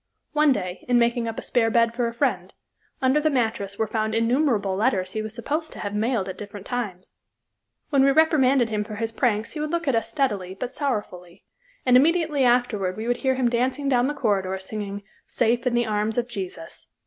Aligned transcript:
One 0.31 0.51
day, 0.51 0.83
in 0.89 0.97
making 0.97 1.27
up 1.27 1.37
a 1.37 1.43
spare 1.43 1.69
bed 1.69 1.93
for 1.93 2.07
a 2.07 2.13
friend, 2.15 2.55
under 3.03 3.19
the 3.21 3.29
mattress 3.29 3.77
were 3.77 3.85
found 3.85 4.15
innumerable 4.15 4.75
letters 4.75 5.11
he 5.11 5.21
was 5.21 5.35
supposed 5.35 5.71
to 5.73 5.79
have 5.81 5.93
mailed 5.93 6.27
at 6.27 6.39
different 6.39 6.65
times. 6.65 7.17
When 7.91 8.03
we 8.03 8.09
reprimanded 8.09 8.69
him 8.69 8.83
for 8.83 8.95
his 8.95 9.11
pranks 9.11 9.51
he 9.51 9.59
would 9.59 9.69
look 9.69 9.87
at 9.87 9.93
us 9.95 10.09
steadily, 10.09 10.55
but 10.55 10.71
sorrowfully, 10.71 11.43
and, 11.85 11.95
immediately 11.95 12.43
afterward, 12.43 12.97
we 12.97 13.05
would 13.07 13.17
hear 13.17 13.35
him 13.35 13.47
dancing 13.47 13.89
down 13.89 14.07
the 14.07 14.15
corridor 14.15 14.57
singing, 14.57 15.03
"Safe 15.27 15.67
in 15.67 15.75
the 15.75 15.85
Arms 15.85 16.17
of 16.17 16.27
Jesus." 16.27 16.91